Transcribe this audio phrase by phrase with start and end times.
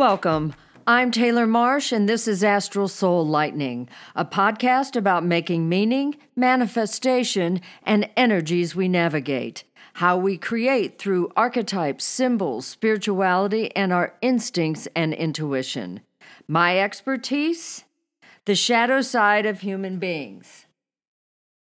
[0.00, 0.54] Welcome.
[0.86, 3.86] I'm Taylor Marsh, and this is Astral Soul Lightning,
[4.16, 9.64] a podcast about making meaning, manifestation, and energies we navigate.
[9.92, 16.00] How we create through archetypes, symbols, spirituality, and our instincts and intuition.
[16.48, 17.84] My expertise?
[18.46, 20.64] The shadow side of human beings.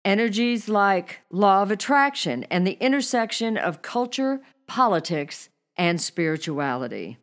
[0.06, 7.18] Energies like law of attraction and the intersection of culture, politics, and spirituality.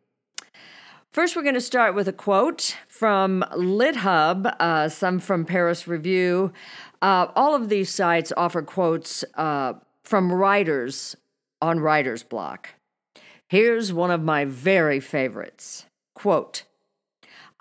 [1.15, 6.51] First, we're going to start with a quote from LitHub, uh, some from Paris Review.
[7.01, 11.15] Uh, all of these sites offer quotes uh, from writers
[11.61, 12.71] on writer's block.
[13.47, 15.85] Here's one of my very favorites.
[16.15, 16.63] Quote,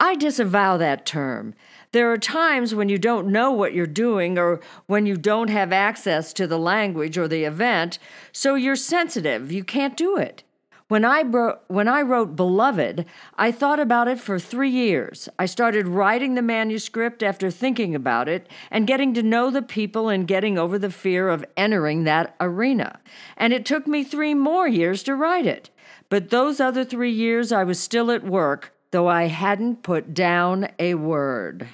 [0.01, 1.55] I disavow that term.
[1.93, 5.73] There are times when you don't know what you're doing or when you don't have
[5.73, 8.01] access to the language or the event,
[8.33, 9.53] so you're sensitive.
[9.53, 10.43] You can't do it.
[10.88, 15.31] When I, bro- when I wrote Beloved, I thought about it for three years.
[15.39, 20.11] I started writing the manuscript after thinking about it and getting to know the people
[20.11, 23.00] and getting over the fear of entering that arena.
[23.39, 25.70] And it took me three more years to write it.
[26.11, 30.69] But those other three years, I was still at work, though I hadn't put down
[30.78, 31.66] a word.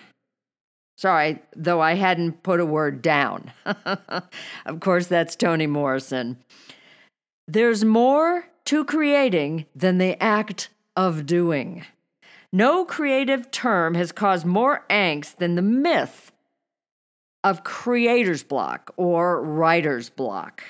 [0.96, 3.50] Sorry, though I hadn't put a word down.
[3.64, 6.36] of course, that's Toni Morrison.
[7.48, 11.84] There's more to creating than the act of doing.
[12.53, 16.33] No creative term has caused more angst than the myth
[17.44, 20.64] of creator's block or writer's block.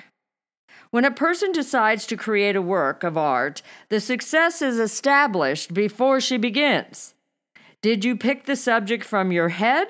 [0.91, 6.19] When a person decides to create a work of art, the success is established before
[6.19, 7.13] she begins.
[7.81, 9.87] Did you pick the subject from your head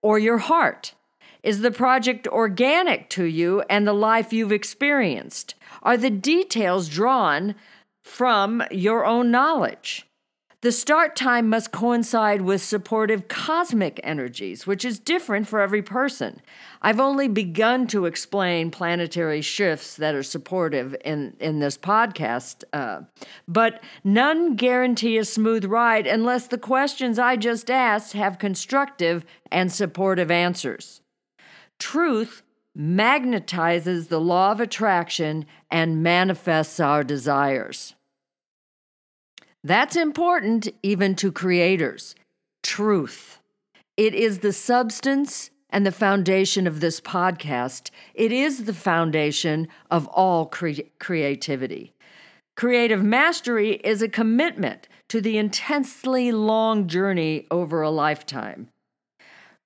[0.00, 0.94] or your heart?
[1.42, 5.54] Is the project organic to you and the life you've experienced?
[5.82, 7.54] Are the details drawn
[8.02, 10.08] from your own knowledge?
[10.60, 16.42] The start time must coincide with supportive cosmic energies, which is different for every person.
[16.82, 23.02] I've only begun to explain planetary shifts that are supportive in, in this podcast, uh,
[23.46, 29.70] but none guarantee a smooth ride unless the questions I just asked have constructive and
[29.70, 31.02] supportive answers.
[31.78, 32.42] Truth
[32.76, 37.94] magnetizes the law of attraction and manifests our desires.
[39.64, 42.14] That's important even to creators.
[42.62, 43.40] Truth.
[43.96, 47.90] It is the substance and the foundation of this podcast.
[48.14, 51.92] It is the foundation of all cre- creativity.
[52.56, 58.68] Creative mastery is a commitment to the intensely long journey over a lifetime.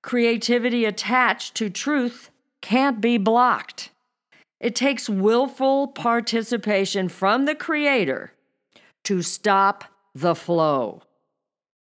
[0.03, 2.29] Creativity attached to truth
[2.61, 3.89] can't be blocked.
[4.59, 8.33] It takes willful participation from the Creator
[9.05, 11.01] to stop the flow.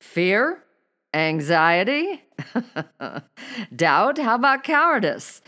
[0.01, 0.63] Fear?
[1.13, 2.23] Anxiety?
[3.77, 4.19] Doubt?
[4.19, 5.43] How about cowardice?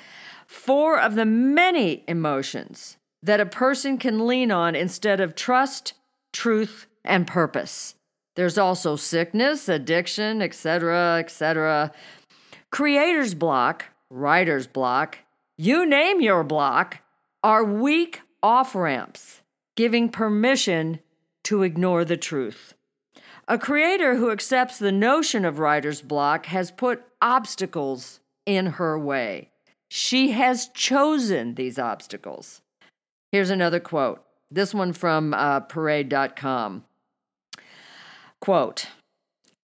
[0.46, 5.94] Four of the many emotions that a person can lean on instead of trust,
[6.32, 7.94] truth, and purpose.
[8.36, 11.90] There's also sickness, addiction, etc., etc.
[12.76, 15.20] Creator's block, writer's block,
[15.56, 16.98] you name your block,
[17.42, 19.40] are weak off ramps,
[19.76, 21.00] giving permission
[21.42, 22.74] to ignore the truth.
[23.48, 29.52] A creator who accepts the notion of writer's block has put obstacles in her way.
[29.88, 32.60] She has chosen these obstacles.
[33.32, 34.22] Here's another quote.
[34.50, 36.84] This one from uh, parade.com.
[38.38, 38.88] Quote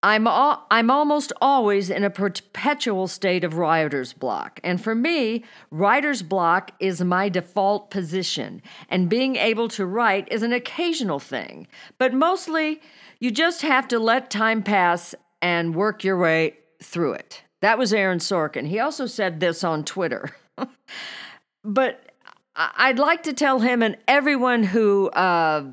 [0.02, 4.58] I'm, al- I'm almost always in a perpetual state of writer's block.
[4.64, 10.42] And for me, writer's block is my default position, and being able to write is
[10.42, 11.68] an occasional thing.
[11.98, 12.80] But mostly,
[13.20, 17.42] you just have to let time pass and work your way through it.
[17.60, 18.66] That was Aaron Sorkin.
[18.66, 20.30] He also said this on Twitter.
[21.64, 22.12] but
[22.56, 25.64] I'd like to tell him and everyone who uh,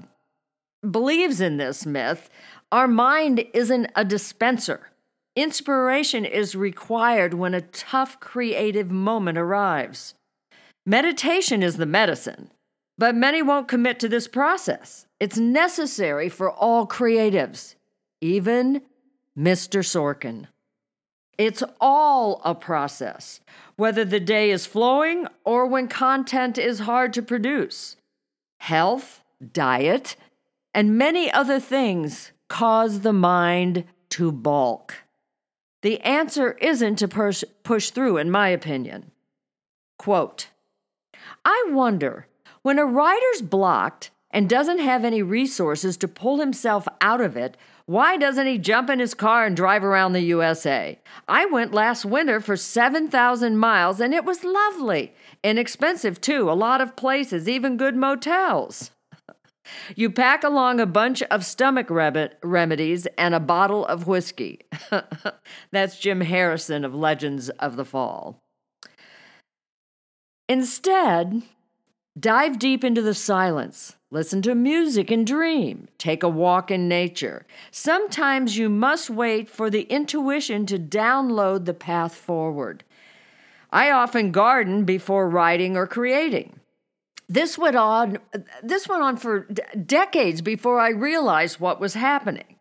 [0.89, 2.29] believes in this myth
[2.71, 4.92] our mind isn't a dispenser.
[5.36, 10.13] Inspiration is required when a tough creative moment arrives.
[10.86, 12.51] Meditation is the medicine,
[12.98, 15.07] but many won't commit to this process.
[15.19, 17.75] It's necessary for all creatives,
[18.21, 18.81] even
[19.38, 19.83] Mr.
[19.83, 20.48] Sorkin.
[21.38, 23.39] It's all a process,
[23.77, 27.95] whether the day is flowing or when content is hard to produce.
[28.60, 29.24] Health,
[29.54, 30.18] diet,
[30.74, 34.95] and many other things cause the mind to balk?
[35.81, 39.11] The answer isn't to push, push through, in my opinion.
[39.97, 40.49] Quote
[41.45, 42.27] I wonder
[42.61, 47.57] when a writer's blocked and doesn't have any resources to pull himself out of it,
[47.85, 50.99] Why doesn't he jump in his car and drive around the USA?
[51.27, 55.13] I went last winter for 7,000 miles and it was lovely.
[55.43, 56.51] Inexpensive, too.
[56.51, 58.91] A lot of places, even good motels.
[59.95, 64.62] You pack along a bunch of stomach remedies and a bottle of whiskey.
[65.71, 68.39] That's Jim Harrison of Legends of the Fall.
[70.48, 71.44] Instead,
[72.19, 73.95] dive deep into the silence.
[74.12, 75.88] Listen to music and dream.
[76.00, 77.45] Take a walk in nature.
[77.69, 82.83] Sometimes you must wait for the intuition to download the path forward.
[83.71, 86.58] I often garden before writing or creating.
[87.29, 88.17] This went on
[88.63, 92.55] this went on for d- decades before I realized what was happening.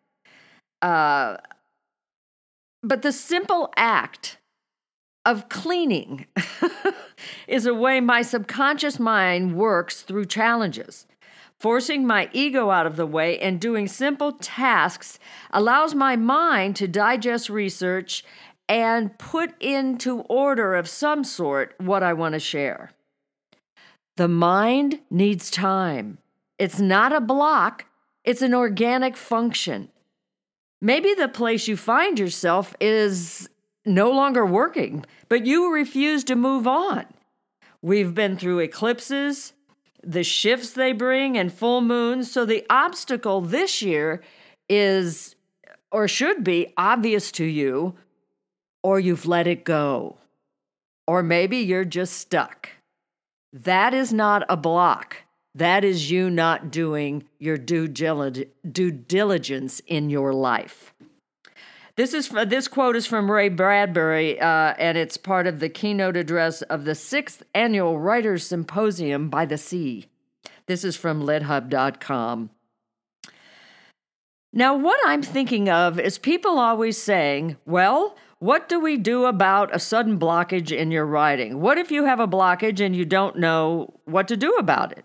[0.82, 1.38] Uh,
[2.82, 4.37] but the simple act
[5.25, 6.26] of cleaning
[7.49, 11.06] is a way my subconscious mind works through challenges.
[11.59, 15.19] Forcing my ego out of the way and doing simple tasks
[15.50, 18.23] allows my mind to digest research
[18.69, 22.93] and put into order of some sort what I want to share.
[24.19, 26.19] The mind needs time.
[26.59, 27.85] It's not a block,
[28.25, 29.91] it's an organic function.
[30.81, 33.49] Maybe the place you find yourself is
[33.87, 37.05] no longer working, but you refuse to move on.
[37.81, 39.53] We've been through eclipses,
[40.03, 42.29] the shifts they bring, and full moons.
[42.29, 44.21] So the obstacle this year
[44.69, 45.37] is,
[45.93, 47.94] or should be, obvious to you,
[48.82, 50.17] or you've let it go.
[51.06, 52.71] Or maybe you're just stuck.
[53.53, 55.25] That is not a block.
[55.55, 60.95] That is you not doing your due diligence in your life.
[61.97, 66.17] This is this quote is from Ray Bradbury, uh, and it's part of the keynote
[66.17, 70.06] address of the sixth annual Writers Symposium by the Sea.
[70.67, 72.50] This is from LitHub.com.
[74.53, 79.75] Now, what I'm thinking of is people always saying, "Well, what do we do about
[79.75, 81.61] a sudden blockage in your writing?
[81.61, 85.05] What if you have a blockage and you don't know what to do about it?"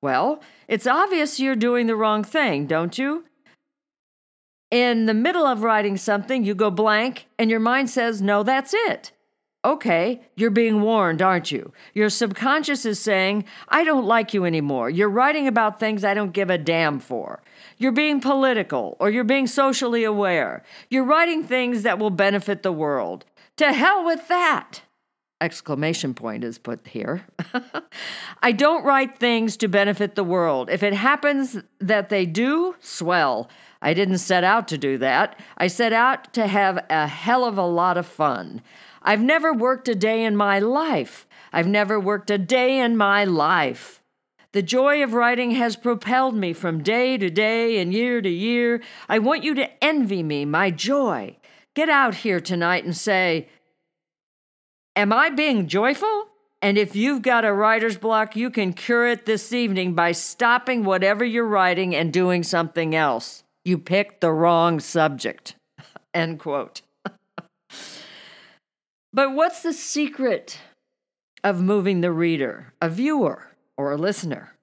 [0.00, 3.24] Well, it's obvious you're doing the wrong thing, don't you?
[4.72, 8.72] in the middle of writing something, you go blank, and your mind says, No, that's
[8.74, 9.12] it.
[9.64, 11.72] Okay, you're being warned, aren't you?
[11.94, 14.90] Your subconscious is saying, I don't like you anymore.
[14.90, 17.42] You're writing about things I don't give a damn for.
[17.82, 20.62] You're being political or you're being socially aware.
[20.88, 23.24] You're writing things that will benefit the world.
[23.56, 24.82] To hell with that!
[25.40, 27.26] Exclamation point is put here.
[28.42, 30.70] I don't write things to benefit the world.
[30.70, 33.50] If it happens that they do, swell.
[33.82, 35.36] I didn't set out to do that.
[35.58, 38.62] I set out to have a hell of a lot of fun.
[39.02, 41.26] I've never worked a day in my life.
[41.52, 44.01] I've never worked a day in my life.
[44.52, 48.82] The joy of writing has propelled me from day to day and year to year.
[49.08, 51.36] I want you to envy me, my joy.
[51.74, 53.48] Get out here tonight and say,
[54.94, 56.28] Am I being joyful?
[56.60, 60.84] And if you've got a writer's block, you can cure it this evening by stopping
[60.84, 63.42] whatever you're writing and doing something else.
[63.64, 65.56] You picked the wrong subject.
[66.14, 66.82] End quote.
[69.12, 70.58] but what's the secret
[71.42, 74.56] of moving the reader, a viewer, or a listener?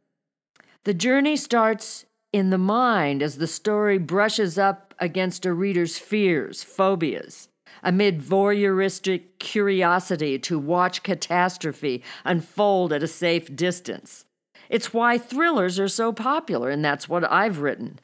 [0.83, 6.63] The journey starts in the mind as the story brushes up against a reader's fears,
[6.63, 7.49] phobias,
[7.83, 14.25] amid voyeuristic curiosity to watch catastrophe unfold at a safe distance.
[14.69, 17.99] It's why thrillers are so popular, and that's what I've written.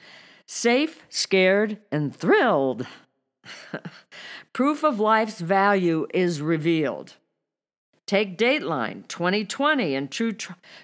[0.48, 2.88] Safe, scared, and thrilled.
[4.53, 7.13] Proof of life's value is revealed.
[8.07, 10.35] Take Dateline 2020 and True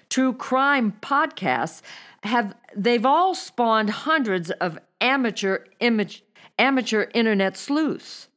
[0.08, 1.80] True Crime podcasts
[2.24, 6.24] have they've all spawned hundreds of amateur image,
[6.58, 8.28] amateur internet sleuths.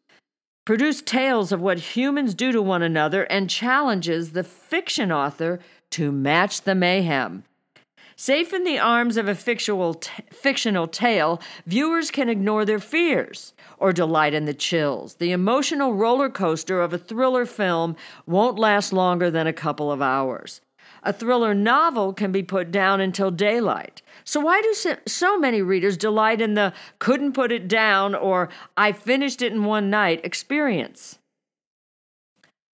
[0.65, 5.59] Produce tales of what humans do to one another and challenges the fiction author
[5.91, 7.43] to match the mayhem.
[8.17, 13.53] Safe in the arms of a fictional, t- fictional tale, viewers can ignore their fears
[13.77, 15.15] or delight in the chills.
[15.15, 20.01] The emotional roller coaster of a thriller film won't last longer than a couple of
[20.01, 20.61] hours.
[21.03, 24.01] A thriller novel can be put down until daylight.
[24.23, 28.93] So, why do so many readers delight in the couldn't put it down or I
[28.93, 31.19] finished it in one night experience?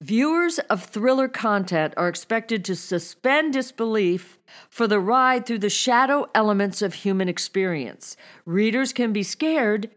[0.03, 4.39] Viewers of thriller content are expected to suspend disbelief
[4.69, 8.15] for the ride through the shadow elements of human experience.
[8.45, 9.91] Readers can be scared,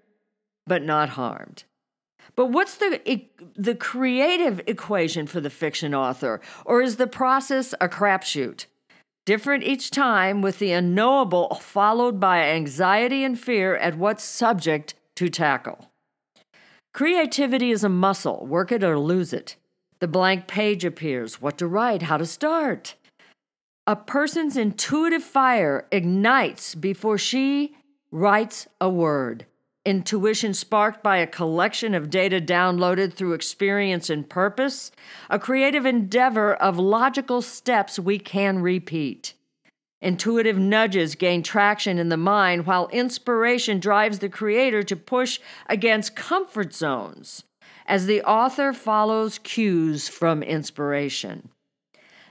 [0.66, 1.66] but not harmed.
[2.38, 3.26] But what's the,
[3.56, 6.40] the creative equation for the fiction author?
[6.66, 8.68] Or is the process a crapshoot?
[9.26, 15.28] Different each time, with the unknowable followed by anxiety and fear at what subject to
[15.28, 15.92] tackle.
[16.94, 19.58] Creativity is a muscle, work it or lose it.
[20.00, 22.96] The blank page appears what to write, how to start.
[23.86, 27.76] A person's intuitive fire ignites before she
[28.12, 29.46] writes a word.
[29.86, 34.92] Intuition sparked by a collection of data downloaded through experience and purpose,
[35.30, 39.34] a creative endeavor of logical steps we can repeat.
[40.02, 46.16] Intuitive nudges gain traction in the mind, while inspiration drives the creator to push against
[46.16, 47.44] comfort zones
[47.90, 51.50] as the author follows cues from inspiration.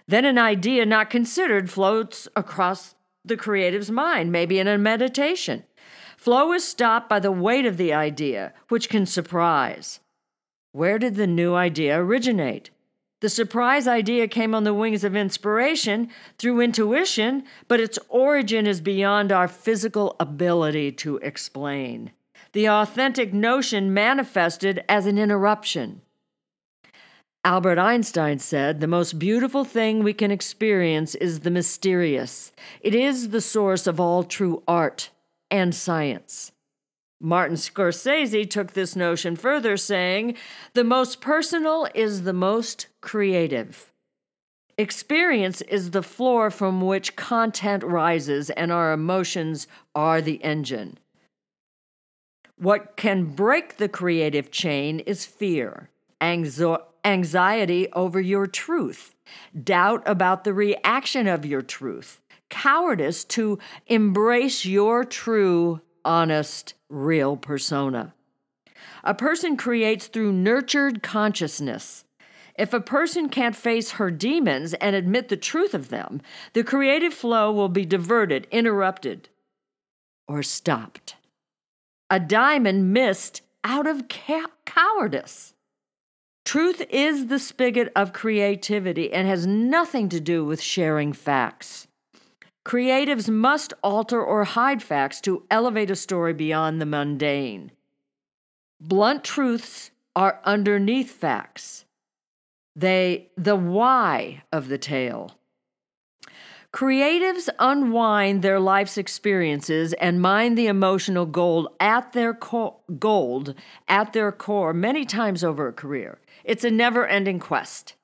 [0.07, 5.65] Then an idea not considered floats across the creative's mind, maybe in a meditation.
[6.17, 10.01] Flow is stopped by the weight of the idea, which can surprise.
[10.73, 12.71] Where did the new idea originate?
[13.21, 18.81] The surprise idea came on the wings of inspiration through intuition, but its origin is
[18.81, 22.13] beyond our physical ability to explain.
[22.53, 26.01] The authentic notion manifested as an interruption.
[27.45, 32.53] Albert Einstein said, The most beautiful thing we can experience is the mysterious.
[32.81, 35.11] It is the source of all true art
[35.51, 36.53] and science.
[37.21, 40.37] Martin Scorsese took this notion further, saying,
[40.75, 43.93] The most personal is the most creative.
[44.77, 50.99] Experience is the floor from which content rises, and our emotions are the engine.
[52.59, 59.15] What can break the creative chain is fear, anxiety over your truth,
[59.63, 68.13] doubt about the reaction of your truth, cowardice to embrace your true, honest, real persona.
[69.05, 72.05] A person creates through nurtured consciousness.
[72.57, 76.21] If a person can't face her demons and admit the truth of them,
[76.55, 79.29] the creative flow will be diverted, interrupted,
[80.27, 81.15] or stopped.
[82.11, 85.55] A diamond missed out of ca- cowardice.
[86.45, 91.87] Truth is the spigot of creativity and has nothing to do with sharing facts.
[92.65, 97.73] Creatives must alter or hide facts to elevate a story beyond the mundane.
[98.81, 101.85] Blunt truths are underneath facts.
[102.75, 105.38] They the why of the tale.
[106.75, 113.55] Creatives unwind their life's experiences and mine the emotional gold at their co- gold
[113.89, 116.19] at their core many times over a career.
[116.45, 117.95] It's a never-ending quest.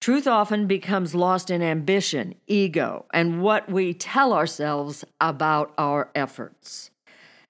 [0.00, 6.90] Truth often becomes lost in ambition, ego, and what we tell ourselves about our efforts.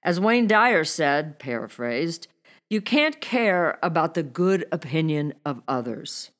[0.02, 2.28] As Wayne Dyer said, paraphrased,
[2.70, 6.30] you can't care about the good opinion of others.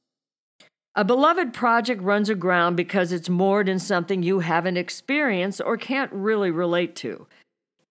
[0.97, 6.13] A beloved project runs aground because it's moored in something you haven't experienced or can't
[6.13, 7.27] really relate to.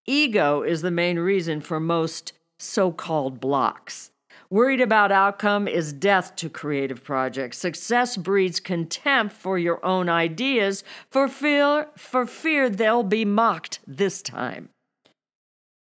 [0.05, 4.11] Ego is the main reason for most so called blocks.
[4.49, 7.57] Worried about outcome is death to creative projects.
[7.57, 14.21] Success breeds contempt for your own ideas for fear, for fear they'll be mocked this
[14.21, 14.69] time.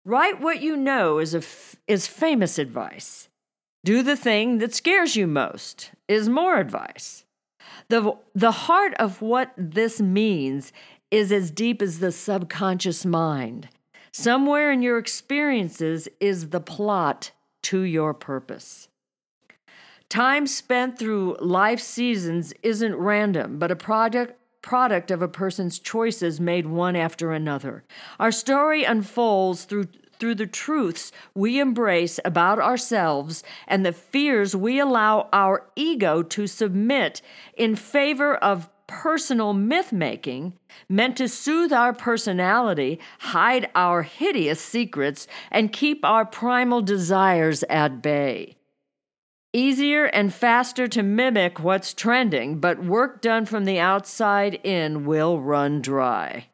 [0.06, 3.29] Write what you know is, a f- is famous advice.
[3.84, 7.24] Do the thing that scares you most is more advice.
[7.88, 10.74] The, the heart of what this means
[11.12, 13.70] is as deep as the subconscious mind.
[14.12, 17.32] Somewhere in your experiences is the plot
[17.64, 18.90] to your purpose.
[20.10, 26.40] Time spent through life seasons isn't random, but a product product of a person's choices
[26.40, 27.84] made one after another.
[28.20, 29.86] Our story unfolds through
[30.20, 36.46] through the truths we embrace about ourselves and the fears we allow our ego to
[36.46, 37.22] submit
[37.56, 40.54] in favor of personal myth making
[40.90, 48.02] meant to soothe our personality, hide our hideous secrets, and keep our primal desires at
[48.02, 48.56] bay.
[49.54, 55.40] Easier and faster to mimic what's trending, but work done from the outside in will
[55.40, 56.49] run dry.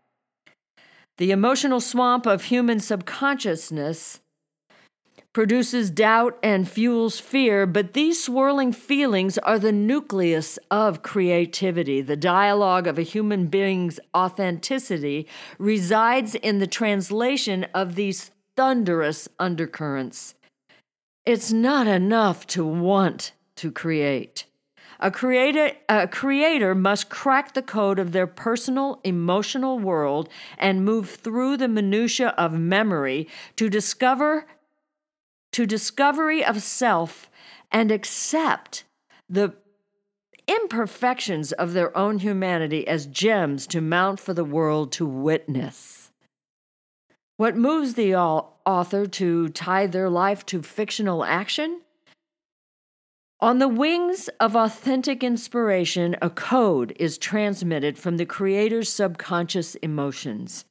[1.17, 4.19] The emotional swamp of human subconsciousness
[5.31, 12.01] produces doubt and fuels fear, but these swirling feelings are the nucleus of creativity.
[12.01, 20.36] The dialogue of a human being's authenticity resides in the translation of these thunderous undercurrents.
[21.25, 24.45] It's not enough to want to create.
[25.00, 31.10] A creator, a creator must crack the code of their personal emotional world and move
[31.10, 34.46] through the minutia of memory to discover
[35.52, 37.30] to discovery of self
[37.72, 38.84] and accept
[39.30, 39.54] the
[40.48, 46.12] imperfections of their own humanity as gems to mount for the world to witness.
[47.38, 51.82] What moves the author to tie their life to fictional action?
[53.42, 60.63] On the wings of authentic inspiration, a code is transmitted from the creator's subconscious emotions.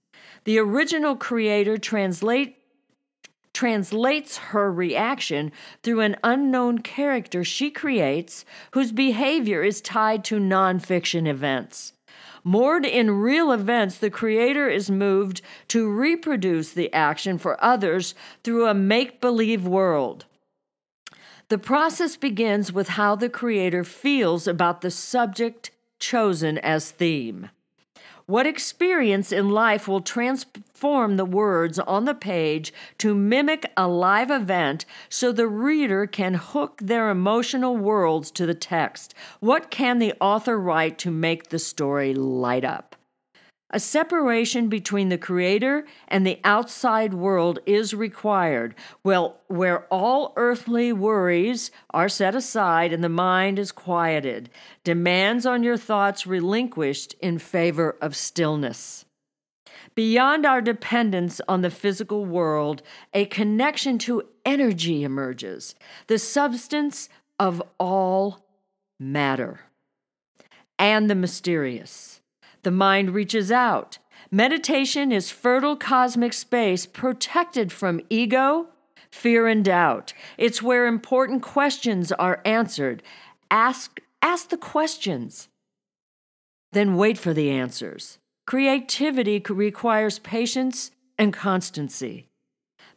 [0.44, 2.56] The original creator translate,
[3.52, 5.52] translates her reaction
[5.82, 11.92] through an unknown character she creates whose behavior is tied to nonfiction events.
[12.44, 18.66] Moored in real events, the creator is moved to reproduce the action for others through
[18.66, 20.24] a make believe world.
[21.54, 25.70] The process begins with how the creator feels about the subject
[26.00, 27.48] chosen as theme.
[28.26, 34.32] What experience in life will transform the words on the page to mimic a live
[34.32, 39.14] event so the reader can hook their emotional worlds to the text?
[39.38, 42.96] What can the author write to make the story light up?
[43.74, 50.92] A separation between the creator and the outside world is required, well, where all earthly
[50.92, 54.48] worries are set aside and the mind is quieted,
[54.84, 59.06] demands on your thoughts relinquished in favor of stillness.
[59.96, 62.80] Beyond our dependence on the physical world,
[63.12, 65.74] a connection to energy emerges,
[66.06, 67.08] the substance
[67.40, 68.46] of all
[69.00, 69.62] matter,
[70.78, 72.13] and the mysterious.
[72.64, 73.98] The mind reaches out.
[74.30, 78.68] Meditation is fertile cosmic space protected from ego,
[79.10, 80.14] fear, and doubt.
[80.38, 83.02] It's where important questions are answered.
[83.50, 85.48] Ask, ask the questions,
[86.72, 88.18] then wait for the answers.
[88.46, 92.26] Creativity requires patience and constancy.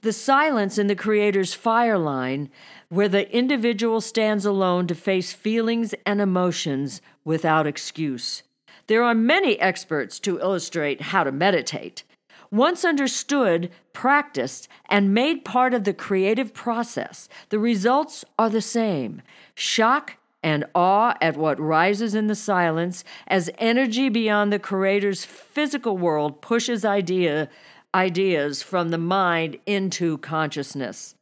[0.02, 2.50] The silence in the Creator's fire line,
[2.88, 8.44] where the individual stands alone to face feelings and emotions without excuse.
[8.88, 12.04] There are many experts to illustrate how to meditate.
[12.50, 19.22] Once understood, practiced, and made part of the creative process, the results are the same
[19.54, 25.98] shock and awe at what rises in the silence as energy beyond the creator's physical
[25.98, 27.50] world pushes idea,
[27.94, 31.17] ideas from the mind into consciousness.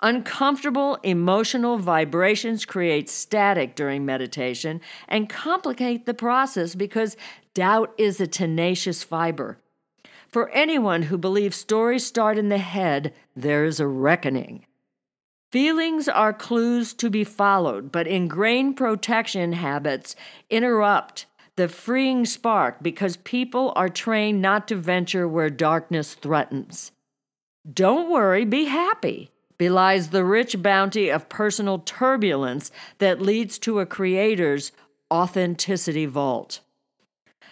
[0.00, 7.16] Uncomfortable emotional vibrations create static during meditation and complicate the process because
[7.52, 9.58] doubt is a tenacious fiber.
[10.28, 14.66] For anyone who believes stories start in the head, there is a reckoning.
[15.50, 20.14] Feelings are clues to be followed, but ingrained protection habits
[20.48, 26.92] interrupt the freeing spark because people are trained not to venture where darkness threatens.
[27.72, 33.86] Don't worry, be happy belies the rich bounty of personal turbulence that leads to a
[33.86, 34.72] creator's
[35.10, 36.60] authenticity vault.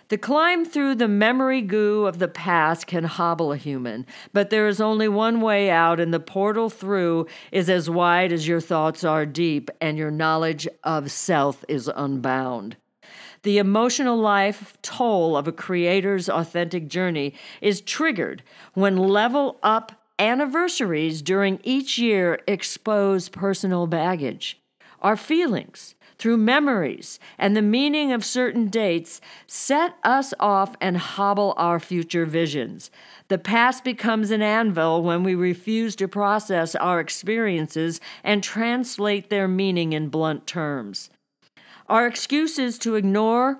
[0.08, 4.68] The climb through the memory goo of the past can hobble a human, but there
[4.68, 9.02] is only one way out, and the portal through is as wide as your thoughts
[9.02, 12.76] are deep, and your knowledge of self is unbound.
[13.42, 21.20] The emotional life toll of a creator's authentic journey is triggered when level up Anniversaries
[21.20, 24.58] during each year expose personal baggage.
[25.02, 31.52] Our feelings, through memories and the meaning of certain dates, set us off and hobble
[31.58, 32.90] our future visions.
[33.28, 39.46] The past becomes an anvil when we refuse to process our experiences and translate their
[39.46, 41.10] meaning in blunt terms.
[41.90, 43.58] Our excuses to ignore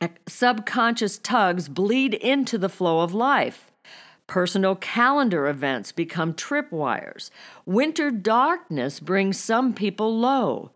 [0.00, 3.65] eh, subconscious tugs bleed into the flow of life.
[4.26, 7.30] Personal calendar events become tripwires.
[7.64, 10.72] Winter darkness brings some people low.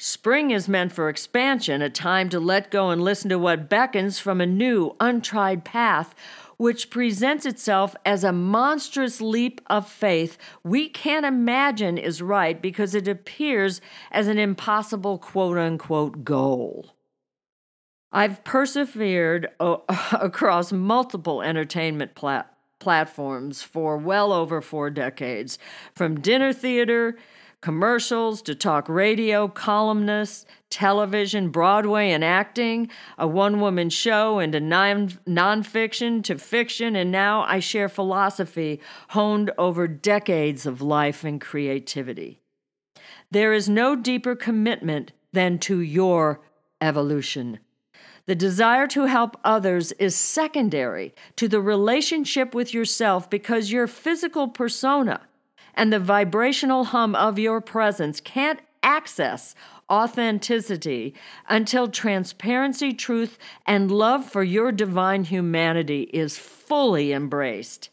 [0.00, 4.18] Spring is meant for expansion, a time to let go and listen to what beckons
[4.18, 6.14] from a new, untried path,
[6.56, 12.94] which presents itself as a monstrous leap of faith we can't imagine is right because
[12.94, 13.80] it appears
[14.10, 16.94] as an impossible quote unquote goal.
[18.10, 25.58] I've persevered o- across multiple entertainment platforms platforms for well over four decades,
[25.94, 27.16] from dinner theater,
[27.60, 35.08] commercials to talk radio, columnists, television, Broadway, and acting, a one woman show, into non-
[35.26, 42.40] nonfiction to fiction, and now I share philosophy honed over decades of life and creativity.
[43.30, 46.40] There is no deeper commitment than to your
[46.80, 47.58] evolution.
[48.28, 54.48] The desire to help others is secondary to the relationship with yourself because your physical
[54.48, 55.22] persona
[55.72, 59.54] and the vibrational hum of your presence can't access
[59.90, 61.14] authenticity
[61.48, 67.88] until transparency, truth, and love for your divine humanity is fully embraced.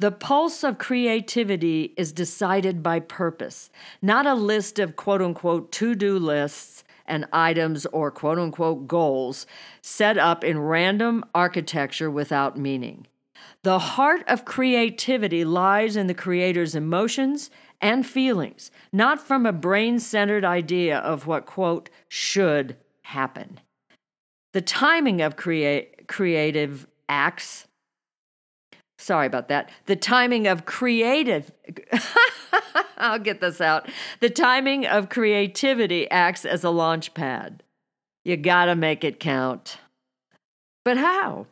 [0.00, 3.70] The pulse of creativity is decided by purpose,
[4.02, 6.73] not a list of quote unquote to do lists
[7.06, 9.46] and items or quote unquote goals
[9.82, 13.06] set up in random architecture without meaning.
[13.62, 19.98] The heart of creativity lies in the creator's emotions and feelings, not from a brain
[19.98, 23.60] centered idea of what, quote, should happen.
[24.52, 27.66] The timing of create, creative acts,
[28.98, 31.50] sorry about that, the timing of creative,
[32.98, 33.88] I'll get this out.
[34.20, 37.62] The timing of creativity acts as a launch pad.
[38.24, 39.78] You gotta make it count.
[40.84, 41.46] But how?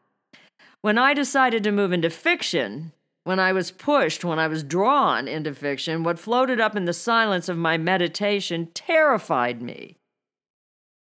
[0.80, 2.92] When I decided to move into fiction,
[3.24, 6.92] when I was pushed, when I was drawn into fiction, what floated up in the
[6.92, 9.96] silence of my meditation terrified me.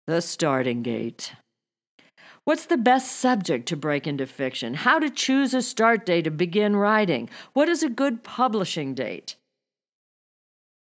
[0.06, 1.34] The starting gate.
[2.44, 4.72] What's the best subject to break into fiction?
[4.72, 7.28] How to choose a start date to begin writing?
[7.52, 9.36] What is a good publishing date?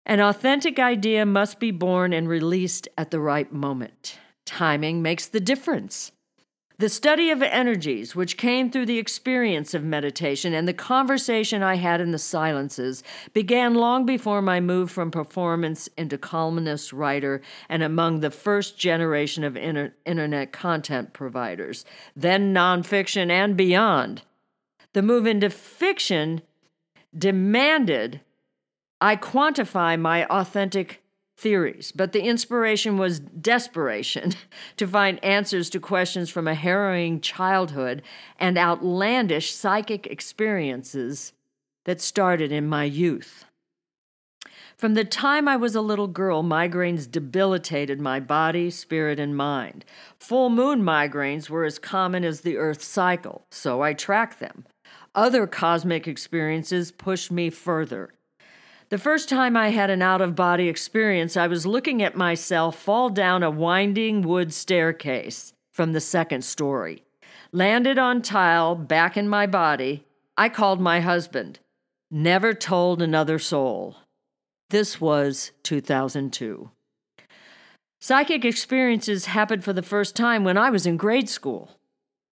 [0.06, 4.18] An authentic idea must be born and released at the right moment.
[4.46, 6.12] Timing makes the difference.
[6.80, 11.74] The study of energies, which came through the experience of meditation and the conversation I
[11.74, 13.02] had in the silences,
[13.34, 19.44] began long before my move from performance into columnist, writer, and among the first generation
[19.44, 21.84] of inter- internet content providers,
[22.16, 24.22] then nonfiction and beyond.
[24.94, 26.40] The move into fiction
[27.14, 28.22] demanded
[29.00, 31.02] I quantify my authentic
[31.40, 34.34] theories, but the inspiration was desperation
[34.76, 38.02] to find answers to questions from a harrowing childhood
[38.38, 41.32] and outlandish psychic experiences
[41.86, 43.46] that started in my youth.
[44.76, 49.84] From the time I was a little girl, migraines debilitated my body, spirit, and mind.
[50.18, 54.64] Full moon migraines were as common as the Earth's cycle, so I tracked them.
[55.14, 58.14] Other cosmic experiences pushed me further.
[58.90, 62.76] The first time I had an out of body experience, I was looking at myself
[62.76, 67.04] fall down a winding wood staircase from the second story.
[67.52, 70.04] Landed on tile back in my body,
[70.36, 71.60] I called my husband.
[72.10, 73.94] Never told another soul.
[74.70, 76.70] This was 2002.
[78.00, 81.76] Psychic experiences happened for the first time when I was in grade school.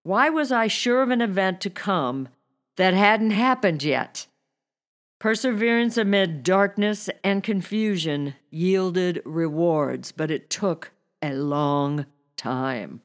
[0.03, 2.29] Why was I sure of an event to come
[2.77, 4.27] that hadn't happened yet?
[5.19, 13.01] Perseverance amid darkness and confusion yielded rewards, but it took a long time.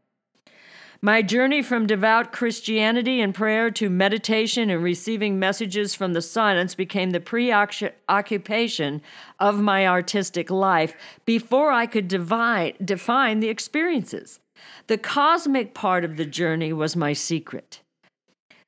[1.02, 6.76] My journey from devout Christianity and prayer to meditation and receiving messages from the silence
[6.76, 9.02] became the preoccupation
[9.40, 10.96] of my artistic life
[11.26, 14.40] before I could divide, define the experiences.
[14.88, 17.82] The cosmic part of the journey was my secret.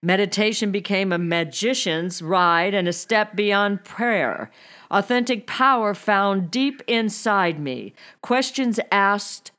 [0.06, 4.52] Meditation became a magician's ride and a step beyond prayer.
[4.92, 7.92] Authentic power found deep inside me.
[8.22, 9.52] Questions asked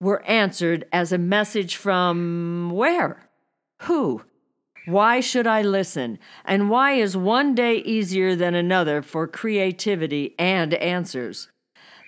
[0.00, 3.28] were answered as a message from where?
[3.82, 4.22] Who?
[4.86, 6.18] Why should I listen?
[6.46, 11.49] And why is one day easier than another for creativity and answers?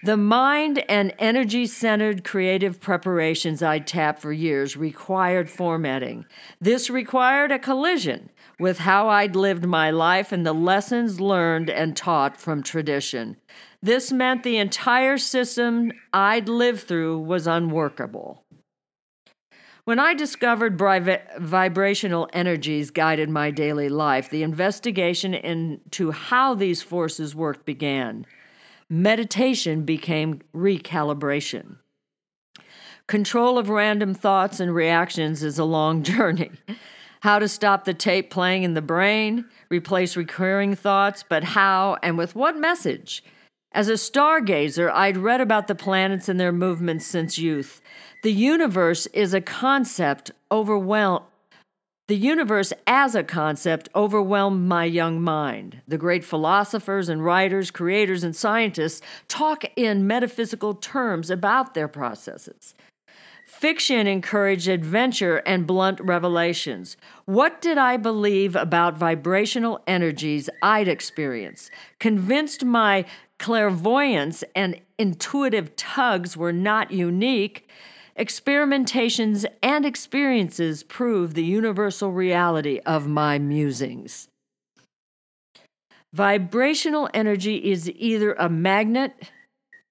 [0.04, 6.26] The mind and energy centered creative preparations I'd tapped for years required formatting.
[6.60, 11.96] This required a collision with how I'd lived my life and the lessons learned and
[11.96, 13.36] taught from tradition.
[13.80, 18.42] This meant the entire system I'd lived through was unworkable.
[19.84, 27.36] When I discovered vibrational energies guided my daily life, the investigation into how these forces
[27.36, 28.26] worked began
[28.92, 31.76] meditation became recalibration.
[33.06, 36.50] Control of random thoughts and reactions is a long journey.
[37.20, 42.18] How to stop the tape playing in the brain, replace recurring thoughts, but how and
[42.18, 43.24] with what message?
[43.72, 47.80] As a stargazer, I'd read about the planets and their movements since youth.
[48.22, 51.24] The universe is a concept overwhelmed
[52.12, 55.80] the universe as a concept overwhelmed my young mind.
[55.88, 62.74] The great philosophers and writers, creators and scientists talk in metaphysical terms about their processes.
[63.46, 66.98] Fiction encouraged adventure and blunt revelations.
[67.24, 71.70] What did I believe about vibrational energies I'd experienced?
[71.98, 73.06] Convinced my
[73.38, 77.70] clairvoyance and intuitive tugs were not unique,
[78.18, 84.28] Experimentations and experiences prove the universal reality of my musings.
[86.12, 89.14] Vibrational energy is either a magnet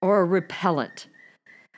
[0.04, 1.08] or a repellent.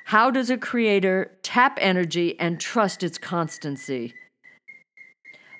[0.05, 4.13] How does a creator tap energy and trust its constancy?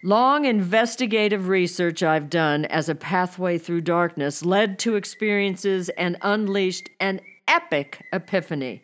[0.04, 6.90] Long investigative research I've done as a pathway through darkness led to experiences and unleashed
[7.00, 8.84] an epic epiphany.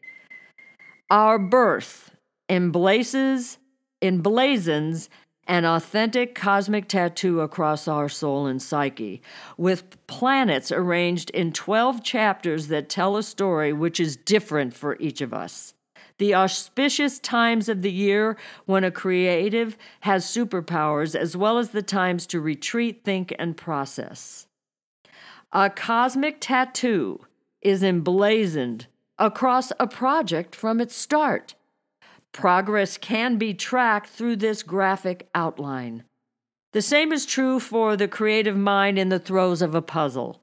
[1.10, 2.15] Our birth
[2.50, 3.58] emblazes,
[4.02, 5.10] emblazons
[5.48, 9.19] an authentic cosmic tattoo across our soul and psyche,
[9.58, 15.22] with planets arranged in 12 chapters that tell a story which is different for each
[15.22, 15.74] of us.
[16.19, 21.82] The auspicious times of the year when a creative has superpowers, as well as the
[21.82, 24.45] times to retreat, think, and process.
[25.52, 27.22] A cosmic tattoo
[27.62, 28.86] is emblazoned
[29.20, 31.54] across a project from its start.
[32.32, 36.04] Progress can be tracked through this graphic outline.
[36.72, 40.42] The same is true for the creative mind in the throes of a puzzle.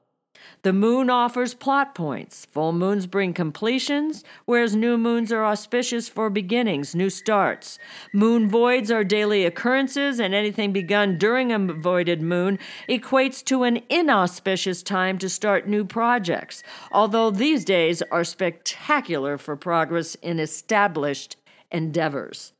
[0.63, 2.45] The moon offers plot points.
[2.45, 7.79] Full moons bring completions, whereas new moons are auspicious for beginnings, new starts.
[8.13, 13.81] Moon voids are daily occurrences, and anything begun during a voided moon equates to an
[13.89, 21.37] inauspicious time to start new projects, although these days are spectacular for progress in established
[21.71, 22.53] endeavors.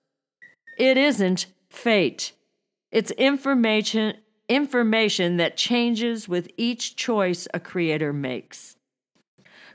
[0.77, 2.33] It isn't fate.
[2.91, 4.17] It's information
[4.49, 8.75] information that changes with each choice a creator makes.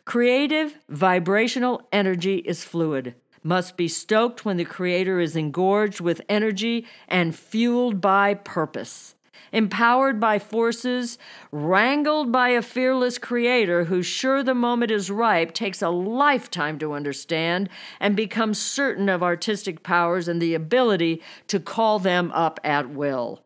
[0.05, 6.87] Creative vibrational energy is fluid, must be stoked when the creator is engorged with energy
[7.09, 9.15] and fueled by purpose
[9.53, 11.19] empowered by forces,
[11.53, 16.95] wrangled by a fearless creator who's sure the moment is ripe, takes a lifetime to
[16.95, 17.69] understand,
[18.01, 23.43] and becomes certain of artistic powers and the ability to call them up at will.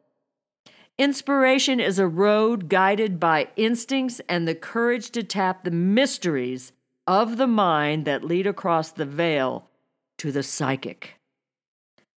[0.98, 6.72] Inspiration is a road guided by instincts and the courage to tap the mysteries
[7.06, 9.68] of the mind that lead across the veil
[10.16, 11.16] to the psychic.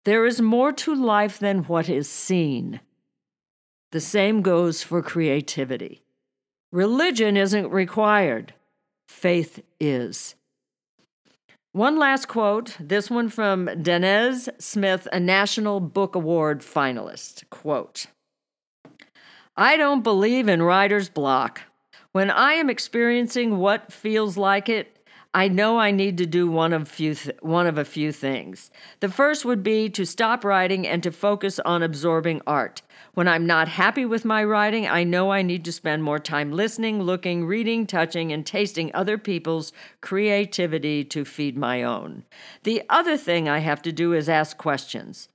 [0.04, 2.78] There is more to life than what is seen.
[3.90, 6.02] The same goes for creativity.
[6.70, 8.54] Religion isn't required,
[9.08, 10.36] faith is.
[11.72, 17.48] One last quote, this one from Danez Smith, a National Book Award finalist.
[17.50, 18.06] Quote
[19.60, 21.62] I don't believe in writer's block.
[22.12, 26.72] When I am experiencing what feels like it, I know I need to do one
[26.72, 28.70] of few th- one of a few things.
[29.00, 32.82] The first would be to stop writing and to focus on absorbing art.
[33.14, 36.52] When I'm not happy with my writing, I know I need to spend more time
[36.52, 42.22] listening, looking, reading, touching, and tasting other people's creativity to feed my own.
[42.62, 45.28] The other thing I have to do is ask questions.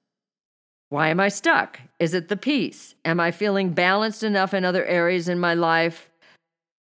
[0.94, 1.80] Why am I stuck?
[1.98, 2.94] Is it the piece?
[3.04, 6.12] Am I feeling balanced enough in other areas in my life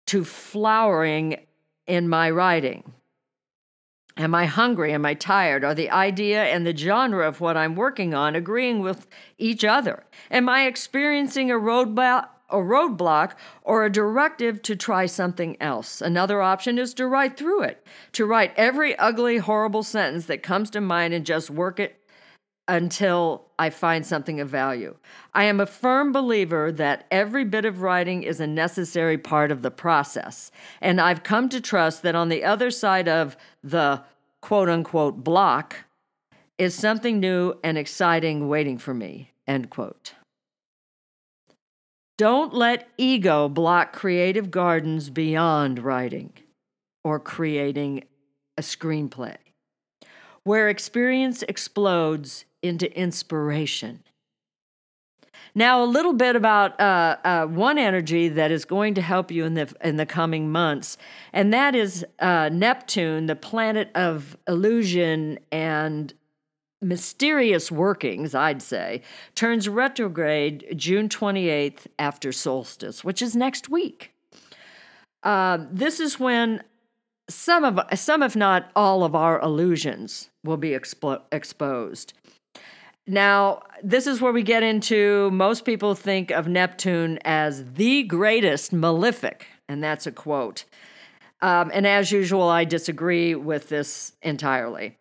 [0.07, 1.45] to flowering
[1.85, 2.91] in my writing?
[4.17, 4.93] Am I hungry?
[4.93, 5.63] Am I tired?
[5.63, 9.05] Are the idea and the genre of what I'm working on agreeing with
[9.37, 10.05] each other?
[10.31, 12.29] Am I experiencing a roadblock?
[12.49, 16.01] A roadblock or a directive to try something else.
[16.01, 20.71] Another option is to write through it, to write every ugly, horrible sentence that comes
[20.71, 21.98] to mind and just work it
[22.69, 24.95] until I find something of value.
[25.33, 29.63] I am a firm believer that every bit of writing is a necessary part of
[29.63, 30.51] the process.
[30.79, 34.03] And I've come to trust that on the other side of the
[34.41, 35.77] quote unquote block
[36.59, 39.31] is something new and exciting waiting for me.
[39.47, 40.13] End quote.
[42.19, 46.33] Don't let ego block creative gardens beyond writing
[47.03, 48.03] or creating
[48.57, 49.37] a screenplay.
[50.43, 54.03] Where experience explodes, into inspiration.
[55.55, 59.45] Now, a little bit about uh, uh, one energy that is going to help you
[59.45, 60.97] in the in the coming months,
[61.33, 66.13] and that is uh, Neptune, the planet of illusion and
[66.81, 68.35] mysterious workings.
[68.35, 69.01] I'd say
[69.33, 74.13] turns retrograde June twenty eighth after solstice, which is next week.
[75.23, 76.63] Uh, this is when
[77.27, 82.13] some of some, if not all, of our illusions will be expo- exposed.
[83.09, 88.71] Now, this is where we get into most people think of Neptune as the greatest
[88.71, 90.65] malefic, and that's a quote.
[91.41, 94.99] Um, and as usual, I disagree with this entirely.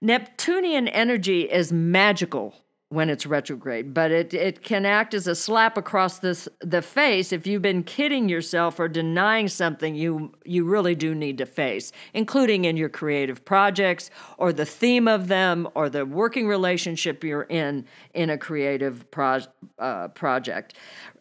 [0.00, 2.56] Neptunian energy is magical
[2.88, 7.32] when it's retrograde, but it, it can act as a slap across this, the face
[7.32, 11.90] if you've been kidding yourself or denying something you, you really do need to face,
[12.14, 17.42] including in your creative projects or the theme of them or the working relationship you're
[17.42, 19.40] in in a creative pro,
[19.80, 20.74] uh, project.